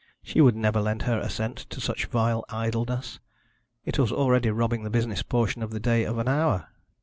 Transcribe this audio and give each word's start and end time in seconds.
She 0.23 0.41
would 0.41 0.55
never 0.55 0.81
lend 0.81 1.03
her 1.03 1.19
assent 1.19 1.57
to 1.69 1.79
such 1.79 2.07
vile 2.07 2.43
idleness. 2.49 3.19
It 3.85 3.99
was 3.99 4.11
already 4.11 4.49
robbing 4.49 4.81
the 4.81 4.89
business 4.89 5.21
portion 5.21 5.61
of 5.61 5.69
the 5.69 5.79
day 5.79 6.05
of 6.05 6.17
an 6.17 6.27
hour. 6.27 6.69